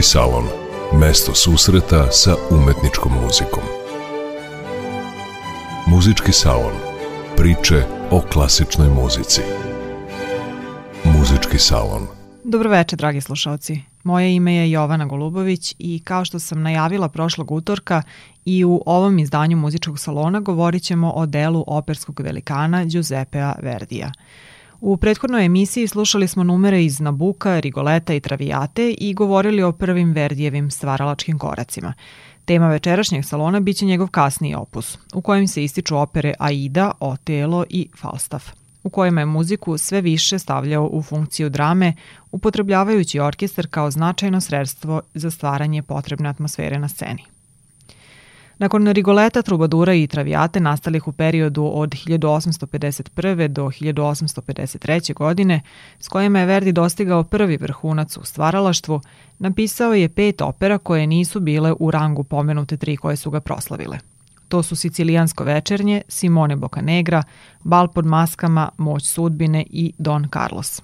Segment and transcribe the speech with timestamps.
[0.00, 0.44] Muzički salon.
[1.00, 3.62] Mesto susreta sa umetničkom muzikom.
[5.86, 6.72] Muzički salon.
[7.36, 9.40] Priče o klasičnoj muzici.
[11.04, 12.06] Muzički salon.
[12.44, 13.80] Dobroveče, dragi slušalci.
[14.02, 18.02] Moje ime je Jovana Golubović i kao što sam najavila prošlog utorka
[18.44, 24.12] i u ovom izdanju muzičkog salona govorit ćemo o delu operskog velikana Giuseppea Verdija.
[24.80, 30.12] U prethodnoj emisiji slušali smo numere iz Nabuka, Rigoleta i Travijate i govorili o prvim
[30.12, 31.94] Verdijevim stvaralačkim koracima.
[32.44, 37.88] Tema večerašnjeg salona biće njegov kasniji opus, u kojem se ističu opere Aida, Otelo i
[37.96, 41.92] Falstaff u kojima je muziku sve više stavljao u funkciju drame,
[42.32, 47.24] upotrebljavajući orkestar kao značajno sredstvo za stvaranje potrebne atmosfere na sceni.
[48.60, 53.48] Nakon Rigoleta, Trubadura i Travijate nastalih u periodu od 1851.
[53.48, 55.14] do 1853.
[55.14, 55.60] godine,
[55.98, 59.00] s kojima je Verdi dostigao prvi vrhunac u stvaralaštvu,
[59.38, 63.98] napisao je pet opera koje nisu bile u rangu pomenute tri koje su ga proslavile–
[64.50, 67.22] To su Sicilijansko večernje, Simone Bocanegra,
[67.64, 70.82] Bal pod maskama, Moć sudbine i Don Carlos.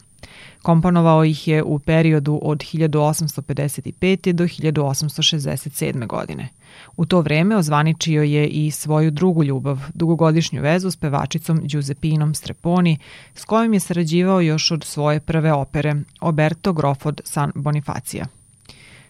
[0.62, 4.32] Komponovao ih je u periodu od 1855.
[4.32, 6.06] do 1867.
[6.06, 6.48] godine.
[6.96, 12.98] U to vreme ozvaničio je i svoju drugu ljubav, dugogodišnju vezu s pevačicom Giuseppinom Streponi,
[13.34, 18.26] s kojom je sarađivao još od svoje prve opere, Oberto Grofod San Bonifacija.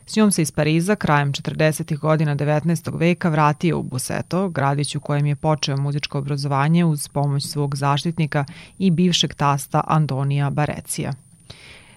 [0.07, 1.99] S njom se iz Pariza krajem 40.
[1.99, 2.99] godina 19.
[2.99, 8.45] veka vratio u Buseto, gradić u kojem je počeo muzičko obrazovanje uz pomoć svog zaštitnika
[8.79, 11.13] i bivšeg tasta Antonija Barecija.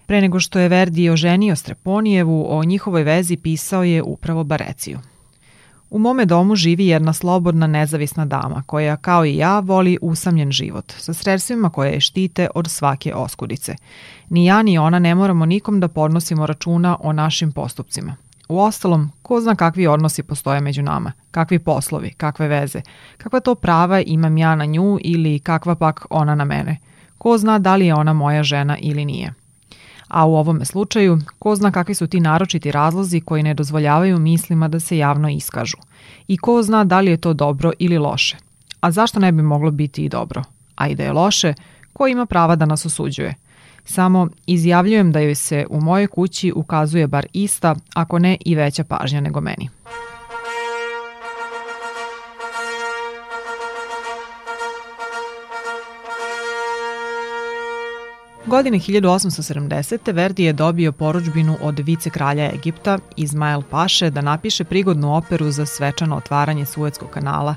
[0.05, 4.99] Pre nego što je Verdi oženio Streponijevu, o njihovoj vezi pisao je upravo Bareciju.
[5.89, 10.93] U mome domu živi jedna slobodna, nezavisna dama koja, kao i ja, voli usamljen život,
[10.97, 13.75] sa sredstvima koje je štite od svake oskudice.
[14.29, 18.15] Ni ja ni ona ne moramo nikom da podnosimo računa o našim postupcima.
[18.49, 22.81] U ostalom, ko zna kakvi odnosi postoje među nama, kakvi poslovi, kakve veze,
[23.17, 26.77] kakva to prava imam ja na nju ili kakva pak ona na mene.
[27.17, 29.33] Ko zna da li je ona moja žena ili nije
[30.09, 34.67] a u ovome slučaju ko zna kakvi su ti naročiti razlozi koji ne dozvoljavaju mislima
[34.67, 35.77] da se javno iskažu
[36.27, 38.37] i ko zna da li je to dobro ili loše.
[38.81, 40.43] A zašto ne bi moglo biti i dobro?
[40.75, 41.53] A i da je loše,
[41.93, 43.35] ko ima prava da nas osuđuje?
[43.85, 48.83] Samo izjavljujem da joj se u mojoj kući ukazuje bar ista, ako ne i veća
[48.83, 49.69] pažnja nego meni.
[58.49, 60.13] Godine 1870.
[60.13, 65.65] Verdi je dobio poručbinu od vice kralja Egipta, Izmael Paše, da napiše prigodnu operu za
[65.65, 67.55] svečano otvaranje Suetskog kanala,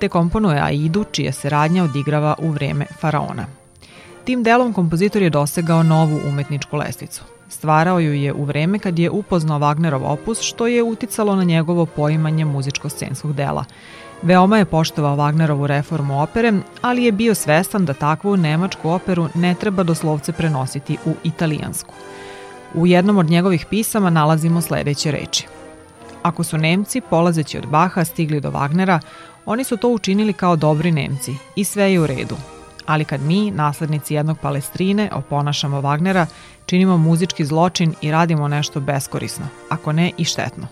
[0.00, 3.46] te komponuje Aidu, čija se radnja odigrava u vreme faraona.
[4.24, 7.22] Tim delom kompozitor je dosegao novu umetničku lestvicu.
[7.48, 11.86] Stvarao ju je u vreme kad je upoznao Wagnerov opus, što je uticalo na njegovo
[11.86, 13.64] poimanje muzičko-scenskog dela–
[14.22, 16.52] Veoma je poštovao Wagnerovu reformu opere,
[16.82, 21.94] ali je bio svestan da takvu nemačku operu ne treba doslovce prenositi u italijansku.
[22.74, 25.46] U jednom od njegovih pisama nalazimo sledeće reči.
[26.22, 29.00] Ako su Nemci, polazeći od Baha, stigli do Wagnera,
[29.46, 32.36] oni su to učinili kao dobri Nemci i sve je u redu.
[32.86, 36.26] Ali kad mi, naslednici jednog palestrine, oponašamo Wagnera,
[36.66, 40.66] činimo muzički zločin i radimo nešto beskorisno, ako ne i štetno.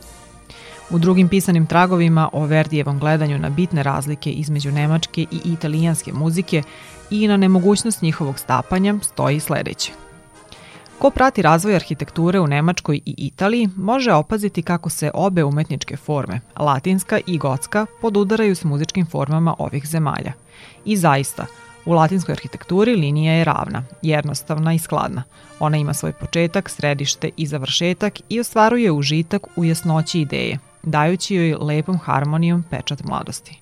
[0.93, 6.63] U drugim pisanim tragovima o Verdijevom gledanju na bitne razlike između nemačke i italijanske muzike
[7.11, 9.93] i na nemogućnost njihovog stapanja stoji sledeće.
[10.99, 16.41] Ko prati razvoj arhitekture u Nemačkoj i Italiji može opaziti kako se obe umetničke forme,
[16.59, 20.33] latinska i gotska, podudaraju s muzičkim formama ovih zemalja.
[20.85, 21.47] I zaista,
[21.85, 25.23] u latinskoj arhitekturi linija je ravna, jednostavna i skladna.
[25.61, 31.55] Ona ima svoj početak, središte i završetak i ostvaruje užitak u jasnoći ideje, dajući joj
[31.61, 33.61] lepom harmonijom pečat mladosti.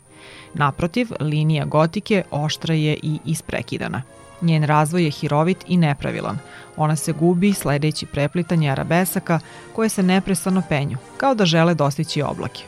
[0.54, 4.02] Naprotiv, linija gotike oštra je i isprekidana.
[4.42, 6.38] Njen razvoj je hirovit i nepravilan.
[6.76, 9.40] Ona se gubi sledeći preplitanje arabesaka
[9.74, 12.62] koje se neprestano penju, kao da žele dostići oblake.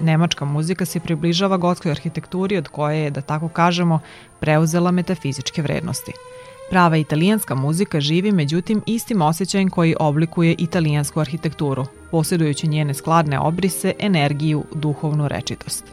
[0.00, 4.00] Nemačka muzika se približava gotskoj arhitekturi od koje je, da tako kažemo,
[4.40, 6.12] preuzela metafizičke vrednosti–
[6.70, 13.94] Prava italijanska muzika živi međutim istim osjećajem koji oblikuje italijansku arhitekturu, posjedujući njene skladne obrise,
[13.98, 15.84] energiju, duhovnu rečitost.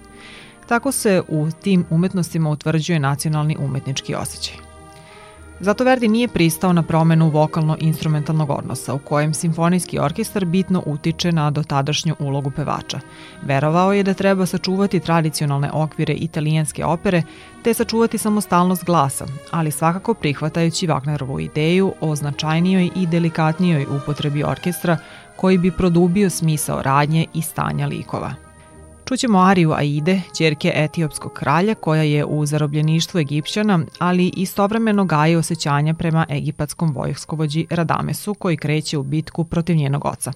[0.68, 4.67] Tako se u tim umetnostima utvrđuje nacionalni umetnički osjećaj.
[5.60, 11.52] Zato Verdi nije pristao na promenu vokalno-instrumentalnog odnosa u kojem simfonijski orkestar bitno utiče na
[11.52, 13.00] dotadašnju ulogu pevača.
[13.44, 17.24] Verovao je da treba sačuvati tradicionalne okvire italijanske opere
[17.64, 24.98] te sačuvati samostalnost glasa, ali svakako prihvatajući Wagnerovu ideju o značajnijoj i delikatnijoj upotrebi orkestra
[25.36, 28.47] koji bi produbio smisao radnje i stanja likova.
[29.08, 35.94] Čućemo Ariju Aide, čerke etiopskog kralja koja je u zarobljeništvu Egipćana, ali istovremeno gaje osjećanja
[35.94, 40.34] prema egipatskom vojskovođi Radamesu koji kreće u bitku protiv njenog oca.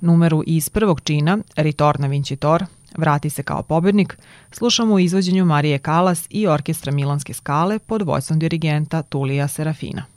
[0.00, 2.64] Numeru iz prvog čina, Ritorna Vincitor,
[2.96, 4.18] Vrati se kao pobednik,
[4.52, 10.15] slušamo u izvođenju Marije Kalas i orkestra Milanske skale pod vojstvom dirigenta Tulija Serafina.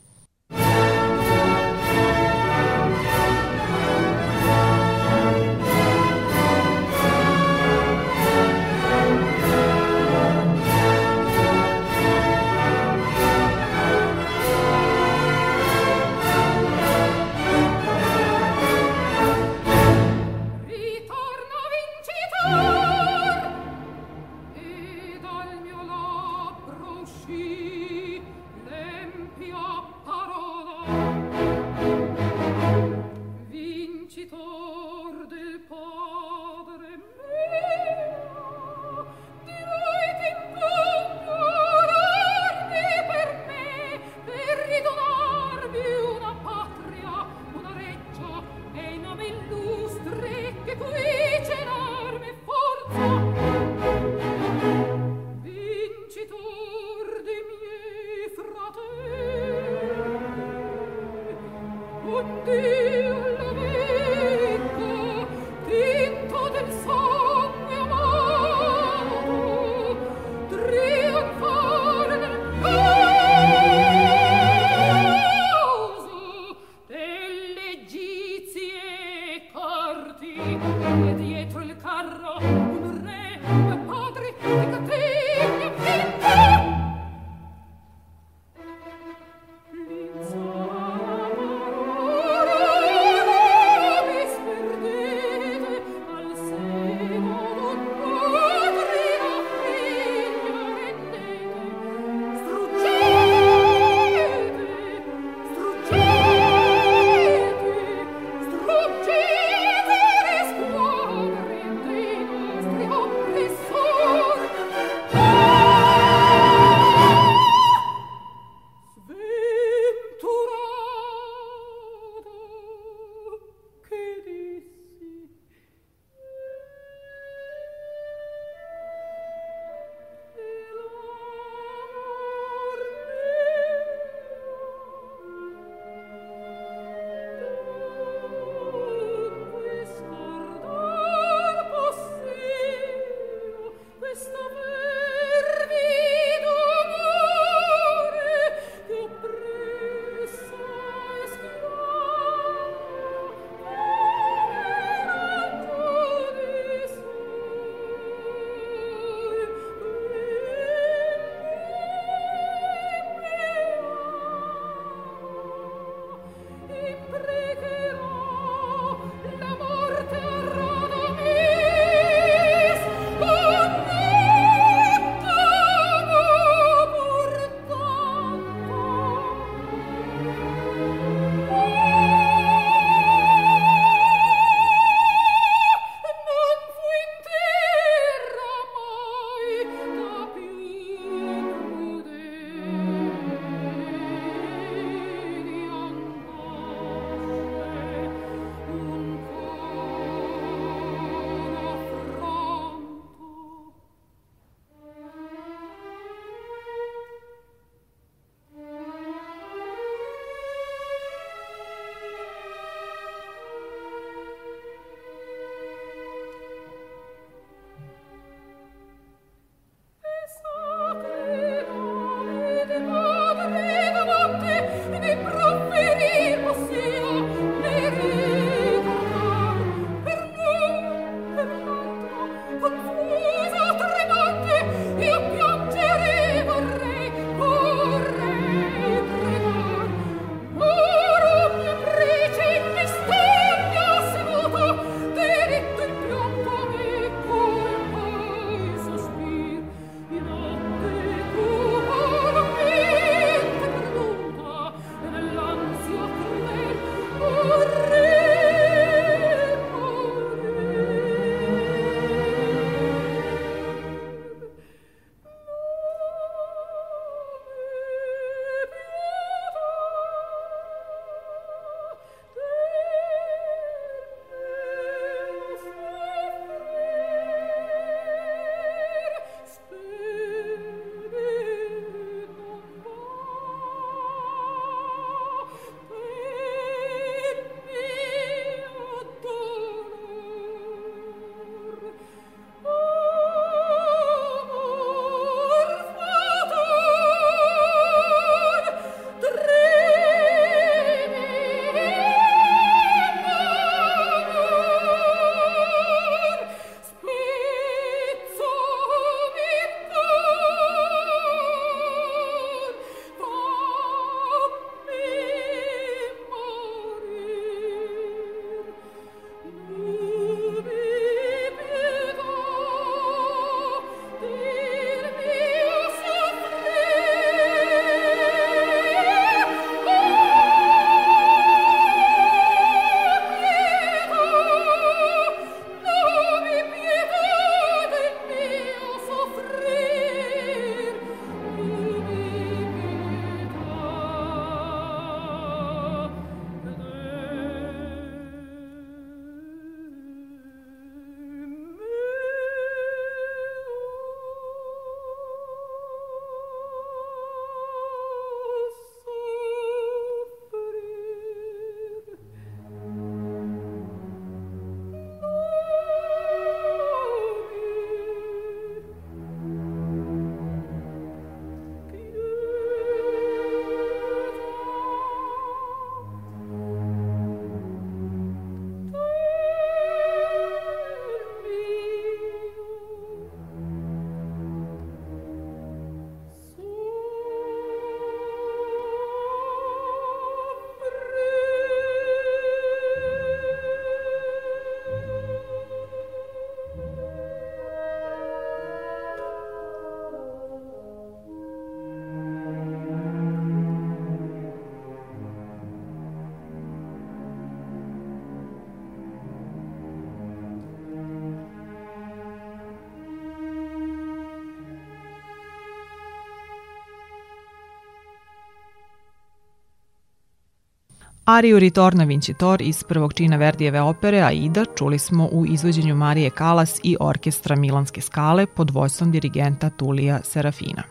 [421.29, 426.79] Ariju Ritorna Vincitor iz prvog čina Verdijeve opere Aida čuli smo u izvođenju Marije Kalas
[426.83, 430.83] i orkestra Milanske skale pod vojstvom dirigenta Tulija Serafina.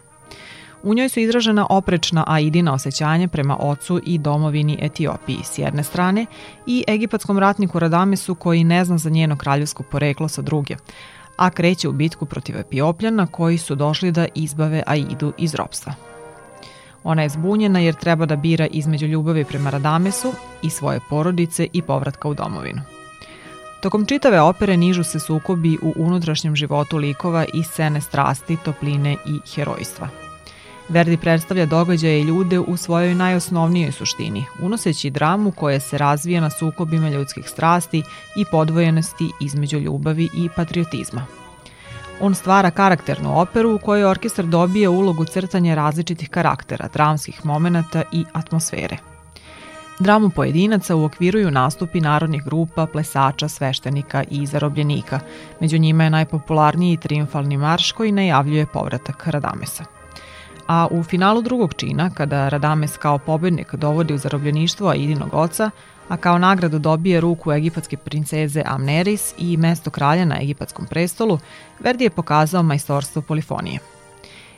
[0.83, 6.26] U njoj su izražena oprečna Aidina osjećanja prema ocu i domovini Etiopiji s jedne strane
[6.66, 10.76] i egipatskom ratniku Radamesu koji ne zna za njeno kraljevsko poreklo sa druge,
[11.37, 16.07] a kreće u bitku protiv Etiopljana koji su došli da izbave Aidu iz ropstva.
[17.05, 21.83] Ona je zbunjena jer treba da bira između ljubavi prema Radamesu i svoje porodice i
[21.83, 22.81] povratka u domovinu.
[23.81, 29.50] Tokom čitave opere nižu se sukobi u unutrašnjem životu likova i scene strasti, topline i
[29.55, 30.09] herojstva.
[30.88, 36.50] Verdi predstavlja događaje i ljude u svojoj najosnovnijoj suštini, unoseći dramu koja se razvija na
[36.50, 38.02] sukobima ljudskih strasti
[38.37, 41.26] i podvojenosti između ljubavi i patriotizma–
[42.20, 48.25] On stvara karakternu operu u kojoj orkestar dobije ulogu crtanja različitih karaktera, dramskih momenata i
[48.32, 48.96] atmosfere.
[49.98, 55.20] Dramu pojedinaca uokviruju nastupi narodnih grupa, plesača, sveštenika i zarobljenika.
[55.60, 59.84] Među njima je najpopularniji triumfalni marš koji najavljuje povratak Radamesa.
[60.66, 65.70] A u finalu drugog čina, kada Radames kao pobednik dovodi u zarobljeništvo Aidinog oca,
[66.08, 71.38] a kao nagradu dobije ruku egipatske princeze Amneris i mesto kralja na egipatskom prestolu,
[71.80, 73.78] Verdi je pokazao majstorstvo polifonije.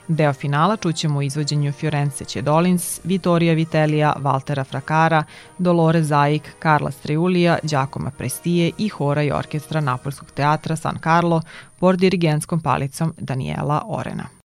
[0.07, 5.23] Deo finala čućemo u izvođenju Fiorence Čedolins, Vittoria Vitelija, Valtera Frakara,
[5.57, 11.41] Dolore Zaik, Karla Striulija, Đakoma Prestije i hora i orkestra Napolskog teatra San Carlo
[11.79, 14.40] pod dirigentskom palicom Daniela Orena.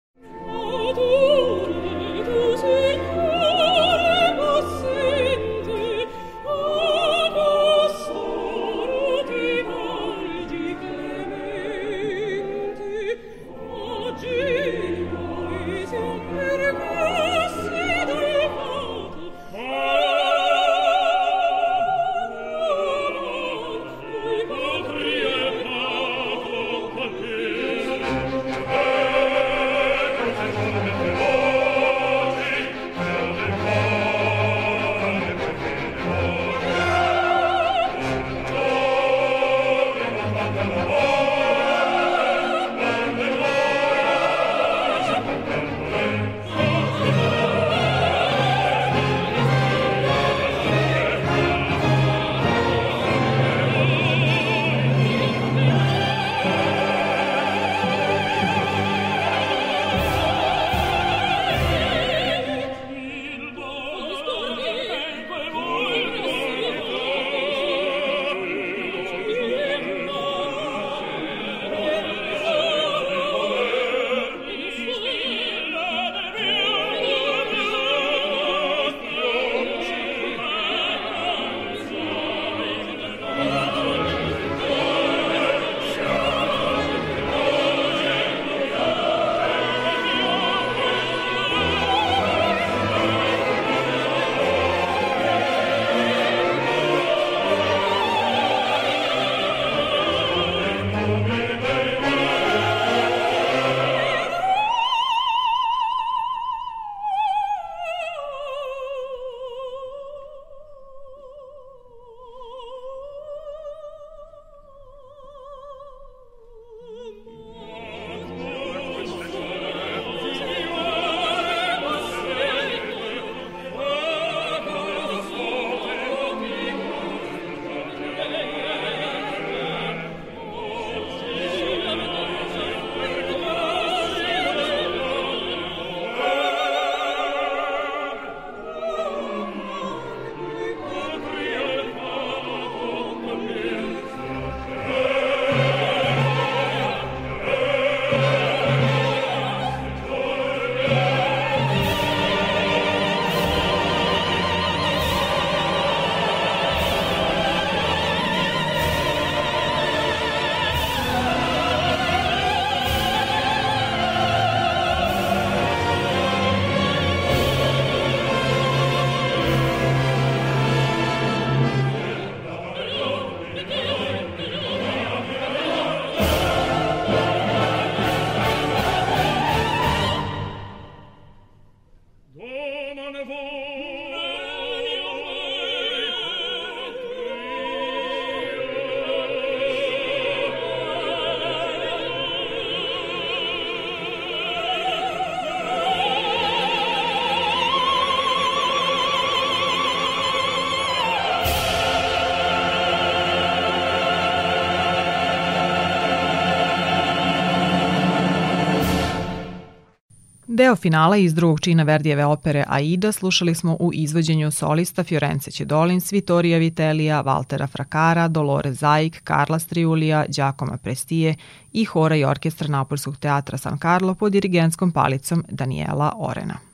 [210.72, 216.12] Deo finala iz drugog čina Verdijeve opere Aida slušali smo u izvođenju solista Fiorence Ćedolins,
[216.12, 221.36] Vittorija Vitelija, Valtera Frakara, Dolore Zaik, Karla Striulija, Đakoma Prestije
[221.74, 226.71] i hora i orkestra Napolskog teatra San Carlo pod dirigenskom palicom Daniela Orena.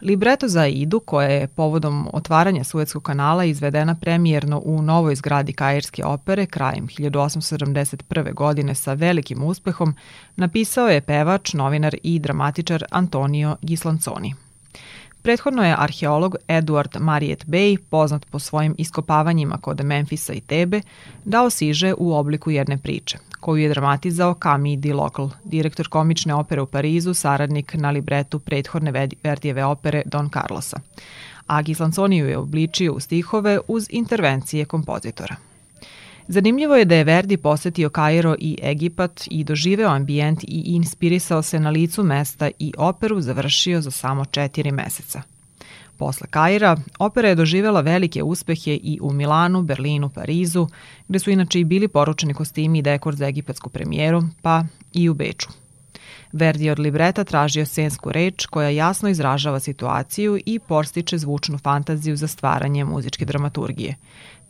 [0.00, 6.04] Libreto za Aidu, koja je povodom otvaranja Suetskog kanala izvedena premijerno u novoj zgradi Kairske
[6.04, 8.34] opere krajem 1871.
[8.34, 9.94] godine sa velikim uspehom,
[10.36, 14.34] napisao je pevač, novinar i dramatičar Antonio Gislanconi.
[15.22, 20.80] Prethodno je arheolog Edward Mariet Bay, poznat po svojim iskopavanjima kod Memfisa i Tebe,
[21.24, 26.62] dao siže u obliku jedne priče, koju je dramatizao Camille Di Local, direktor komične opere
[26.62, 30.80] u Parizu, saradnik na libretu prethodne Verdijeve opere Don Carlosa.
[31.46, 35.36] A Gislansoniju je obličio u stihove uz intervencije kompozitora.
[36.28, 41.60] Zanimljivo je da je Verdi posetio Kairo i Egipat i doživeo ambijent i inspirisao se
[41.60, 45.33] na licu mesta i operu završio za samo četiri meseca.
[45.96, 50.66] Posle Kaira, opera je doživela velike uspehe i u Milanu, Berlinu, Parizu,
[51.08, 55.14] gde su inače i bili poručeni kostimi i dekor za egipatsku premijeru, pa i u
[55.14, 55.48] Beču.
[56.32, 62.28] Verdi od libreta tražio scensku reč koja jasno izražava situaciju i postiče zvučnu fantaziju za
[62.28, 63.94] stvaranje muzičke dramaturgije.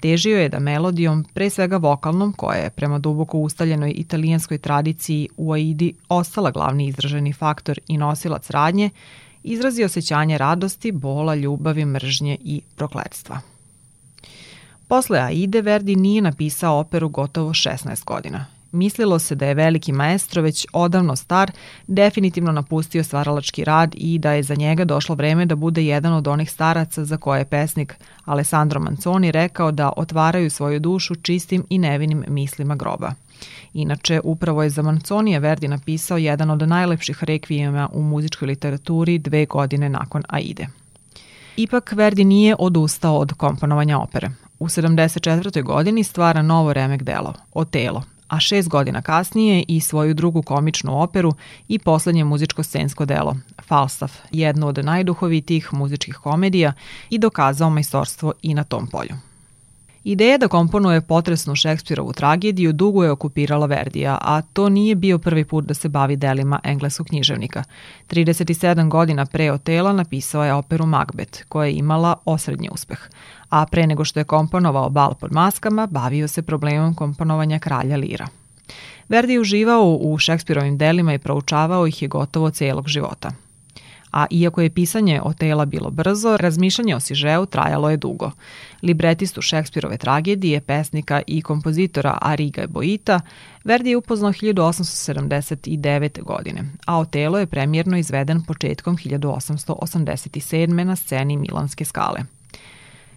[0.01, 5.53] Težio je da melodijom, pre svega vokalnom, koja je prema duboko ustaljenoj italijanskoj tradiciji u
[5.53, 8.91] Aidi ostala glavni izraženi faktor i nosilac radnje,
[9.45, 13.41] izrazi osjećanje radosti, bola, ljubavi, mržnje i prokledstva.
[14.89, 18.47] Posle Aide Verdi nije napisao operu gotovo 16 godina.
[18.73, 21.51] Mislilo se da je veliki maestro već odavno star,
[21.87, 26.29] definitivno napustio stvaralački rad i da je za njega došlo vreme da bude jedan od
[26.29, 31.79] onih staraca za koje je pesnik Alessandro Manconi rekao da otvaraju svoju dušu čistim i
[31.79, 33.13] nevinim mislima groba.
[33.75, 39.47] Inače, upravo je za Manconija Verdi napisao jedan od najlepših rekvijema u muzičkoj literaturi dve
[39.47, 40.67] godine nakon Aide.
[41.57, 44.31] Ipak Verdi nije odustao od komponovanja opere.
[44.59, 45.63] U 74.
[45.63, 51.33] godini stvara novo remek delo, Otelo, a šest godina kasnije i svoju drugu komičnu operu
[51.69, 56.73] i poslednje muzičko-scensko delo, Falstaff, jednu od najduhovitijih muzičkih komedija
[57.11, 59.34] i dokazao majstorstvo i na tom polju.
[60.05, 65.45] Ideja da komponuje potresnu Šekspirovu tragediju dugo je okupirala Verdija, a to nije bio prvi
[65.45, 67.65] put da se bavi delima engleskog književnika.
[68.11, 72.99] 37 godina pre Otela napisao je operu Macbeth, koja je imala osrednji uspeh,
[73.49, 78.27] a pre nego što je komponovao Bal pod maskama, bavio se problemom komponovanja kralja Lira.
[79.09, 83.31] Verdi uživao u Šekspirovim delima i proučavao ih je gotovo celog života–
[84.15, 88.31] a iako je pisanje o tela bilo brzo, razmišljanje o sižeu trajalo je dugo.
[88.83, 93.21] Libretistu Šekspirove tragedije, pesnika i kompozitora Ariga Boita,
[93.65, 96.23] Verdi je upoznao 1879.
[96.23, 100.85] godine, a Otelo je premjerno izveden početkom 1887.
[100.85, 102.21] na sceni Milanske skale.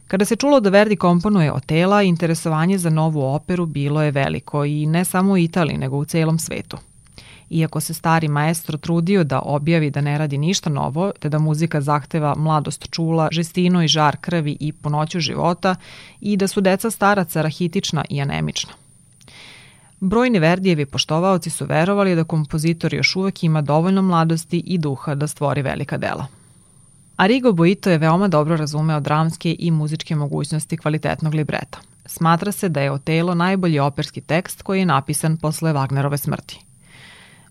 [0.08, 4.86] Kada se čulo da Verdi komponuje Otela, interesovanje za novu operu bilo je veliko i
[4.86, 6.78] ne samo u Italiji, nego u celom svetu.
[7.50, 11.82] Iako se stari maestro trudio da objavi da ne radi ništa novo, te da muzika
[11.82, 15.76] zahteva mladost čula, žestinu i žar krvi i punoću života
[16.22, 18.72] i da su deca staraca rahitična i anemična.
[20.00, 25.28] Brojni Verdijevi poštovaoci su verovali da kompozitor još uvek ima dovoljno mladosti i duha da
[25.28, 26.28] stvori velika dela.
[27.16, 31.80] Arigo Boito je veoma dobro razumeo dramske i muzičke mogućnosti kvalitetnog libreta.
[32.06, 36.67] Smatra se da je Otelo najbolji operski tekst koji je napisan posle Wagnerove smrti.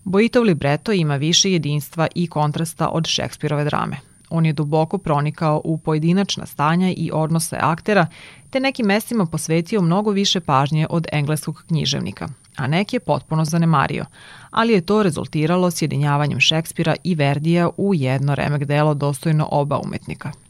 [0.09, 3.97] Boitov libreto ima više jedinstva i kontrasta od Šekspirove drame.
[4.29, 8.07] On je duboko pronikao u pojedinačna stanja i odnose aktera,
[8.49, 14.05] te nekim mestima posvetio mnogo više pažnje od engleskog književnika, a neki je potpuno zanemario,
[14.51, 20.31] ali je to rezultiralo sjedinjavanjem Šekspira i Verdija u jedno remek delo dostojno oba umetnika–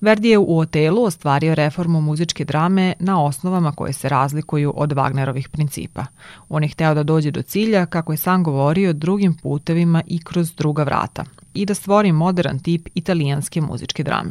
[0.00, 5.48] Verdi je u Otelu ostvario reformu muzičke drame na osnovama koje se razlikuju od Wagnerovih
[5.48, 6.06] principa.
[6.48, 10.52] On je hteo da dođe do cilja, kako je sam govorio, drugim putevima i kroz
[10.54, 14.30] druga vrata i da stvori modern tip italijanske muzičke drame.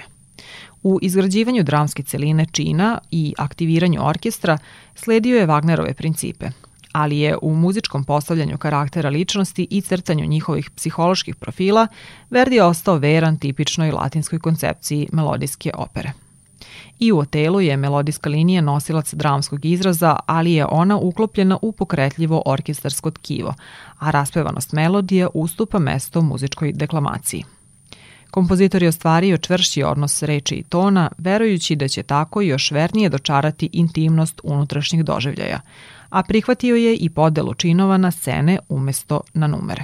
[0.84, 4.58] U izgrađivanju dramske celine čina i aktiviranju orkestra
[4.95, 6.49] sledio je Wagnerove principe,
[6.98, 11.88] ali je u muzičkom postavljanju karaktera ličnosti i crtanju njihovih psiholoških profila
[12.30, 16.12] Verdi ostao veran tipičnoj latinskoj koncepciji melodijske opere.
[17.00, 22.42] I u Otelu je melodijska linija nosilac dramskog izraza, ali je ona uklopljena u pokretljivo
[22.46, 23.54] orkestarsko tkivo,
[24.00, 27.44] a raspevanost melodije ustupa mesto muzičkoj deklamaciji.
[28.32, 33.70] Kompozitor je ostvario čvršći odnos reči i tona, verujući da će tako još vernije dočarati
[33.74, 35.62] intimnost unutrašnjih doživljaja,
[36.10, 39.84] a prihvatio je i podelu činova na scene umesto na numere.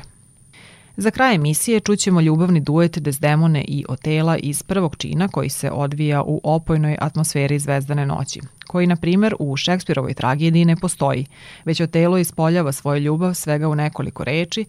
[0.97, 6.23] Za kraj emisije čućemo ljubavni duet Desdemone i Otela iz prvog čina koji se odvija
[6.23, 11.25] u opojnoj atmosferi zvezdane noći, koji, na primer, u Šekspirovoj tragediji ne postoji,
[11.65, 14.65] već Otelo ispoljava svoju ljubav svega u nekoliko reči,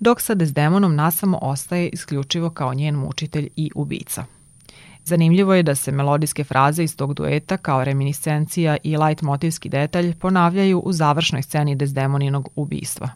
[0.00, 4.24] dok sa Desdemonom nasamo ostaje isključivo kao njen mučitelj i ubica.
[5.10, 10.14] Zanimljivo je da se melodijske fraze iz tog dueta kao reminiscencija i light motivski detalj
[10.14, 13.08] ponavljaju u završnoj sceni Desdemoninog ubistva.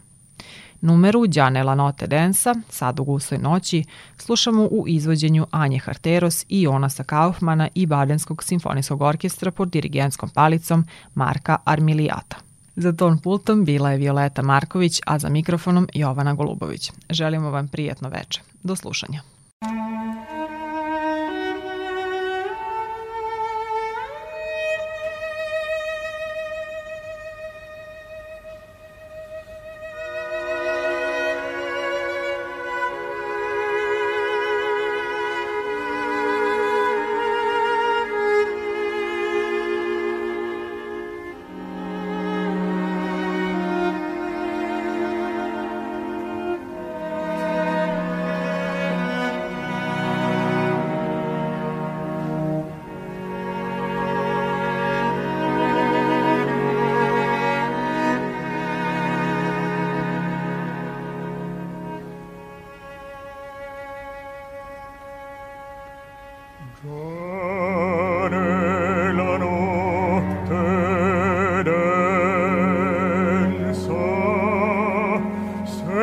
[0.81, 3.83] Numeru Đane La Note Densa, sad u gusoj noći,
[4.17, 10.85] slušamo u izvođenju Anje Harteros i Jonasa Kaufmana i Badenskog simfonijskog orkestra pod dirigentskom palicom
[11.13, 12.37] Marka Armilijata.
[12.75, 16.91] Za ton pultom bila je Violeta Marković, a za mikrofonom Jovana Golubović.
[17.09, 18.41] Želimo vam prijatno veče.
[18.63, 19.34] Do slušanja.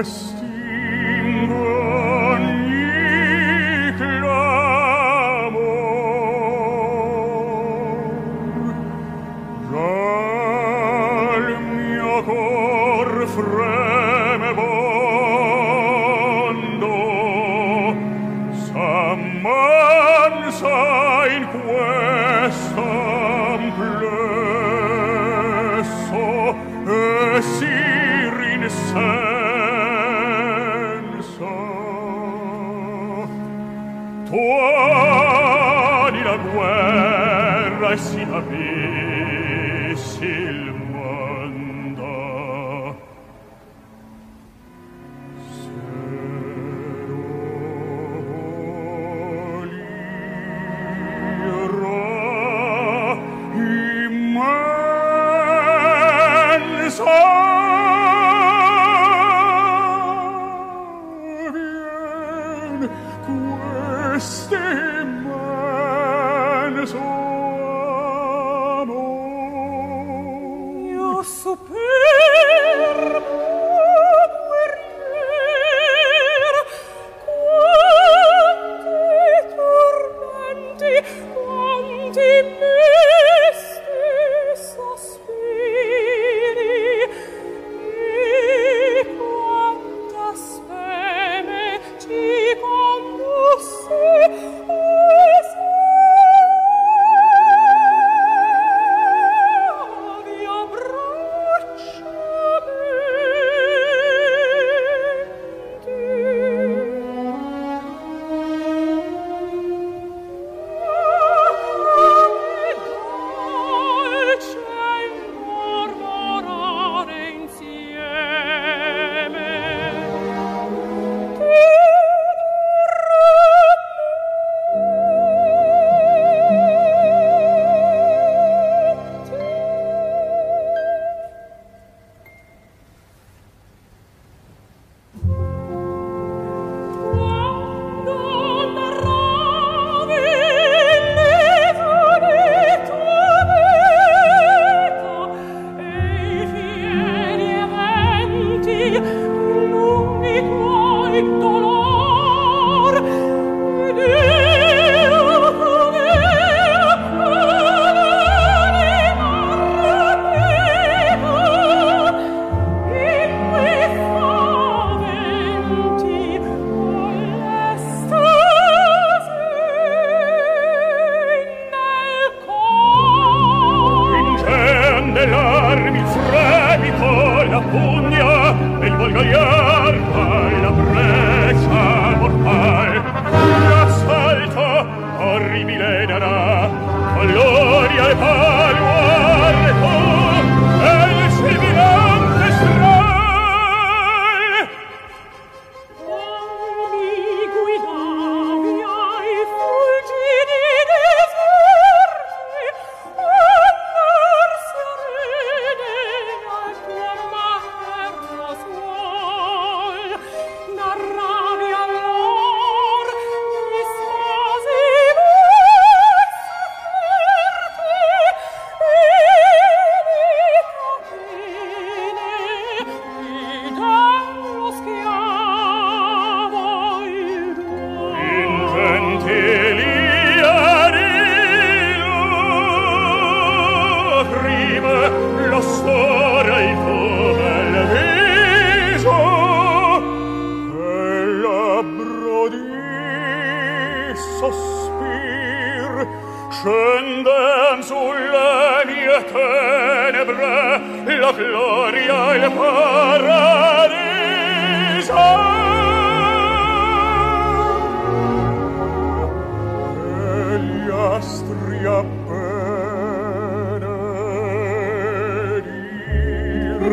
[0.03, 0.42] Christ.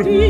[0.04, 0.29] Dee.